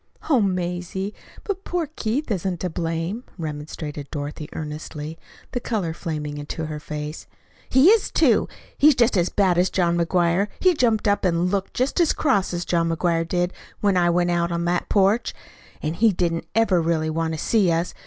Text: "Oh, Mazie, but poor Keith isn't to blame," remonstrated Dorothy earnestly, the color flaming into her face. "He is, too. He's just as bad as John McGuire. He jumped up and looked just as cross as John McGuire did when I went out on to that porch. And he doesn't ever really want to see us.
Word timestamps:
"Oh, 0.31 0.41
Mazie, 0.41 1.13
but 1.43 1.63
poor 1.63 1.85
Keith 1.95 2.31
isn't 2.31 2.59
to 2.61 2.71
blame," 2.71 3.23
remonstrated 3.37 4.09
Dorothy 4.09 4.49
earnestly, 4.53 5.19
the 5.51 5.59
color 5.59 5.93
flaming 5.93 6.39
into 6.39 6.65
her 6.65 6.79
face. 6.79 7.27
"He 7.69 7.89
is, 7.89 8.09
too. 8.09 8.47
He's 8.75 8.95
just 8.95 9.15
as 9.15 9.29
bad 9.29 9.59
as 9.59 9.69
John 9.69 9.95
McGuire. 9.99 10.47
He 10.59 10.73
jumped 10.73 11.07
up 11.07 11.23
and 11.23 11.51
looked 11.51 11.75
just 11.75 11.99
as 11.99 12.13
cross 12.13 12.51
as 12.51 12.65
John 12.65 12.89
McGuire 12.89 13.27
did 13.27 13.53
when 13.81 13.95
I 13.95 14.09
went 14.09 14.31
out 14.31 14.51
on 14.51 14.61
to 14.61 14.65
that 14.65 14.89
porch. 14.89 15.35
And 15.83 15.95
he 15.95 16.11
doesn't 16.11 16.47
ever 16.55 16.81
really 16.81 17.11
want 17.11 17.35
to 17.35 17.37
see 17.37 17.71
us. 17.71 17.93